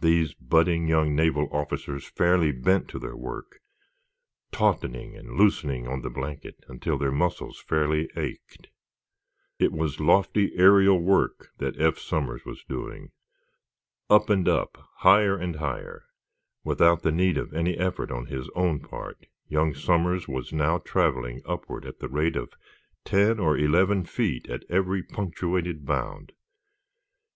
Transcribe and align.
These 0.00 0.32
budding 0.34 0.86
young 0.86 1.16
naval 1.16 1.48
officers 1.50 2.06
fairly 2.08 2.52
bent 2.52 2.86
to 2.90 3.00
their 3.00 3.16
work, 3.16 3.58
tautening 4.52 5.16
and 5.18 5.36
loosening 5.36 5.88
on 5.88 6.02
the 6.02 6.08
blanket 6.08 6.64
until 6.68 6.96
their 6.96 7.10
muscles 7.10 7.58
fairly 7.58 8.08
ached. 8.14 8.68
It 9.58 9.72
was 9.72 9.98
lofty 9.98 10.52
aerial 10.54 11.02
work 11.02 11.50
that 11.58 11.76
Eph 11.80 11.98
Somers 11.98 12.44
was 12.44 12.62
doing. 12.62 13.10
Up 14.08 14.30
and 14.30 14.48
up—higher 14.48 15.36
and 15.36 15.56
higher! 15.56 16.04
Without 16.62 17.02
the 17.02 17.10
need 17.10 17.36
of 17.36 17.52
any 17.52 17.76
effort 17.76 18.12
on 18.12 18.26
his 18.26 18.48
own 18.54 18.78
part 18.78 19.26
young 19.48 19.74
Somers 19.74 20.28
was 20.28 20.52
now 20.52 20.78
traveling 20.78 21.42
upward 21.44 21.84
at 21.84 21.98
the 21.98 22.08
rate 22.08 22.36
of 22.36 22.52
ten 23.04 23.40
or 23.40 23.58
eleven 23.58 24.04
feet 24.04 24.48
at 24.48 24.62
every 24.70 25.02
punctuated 25.02 25.84
bound. 25.84 26.30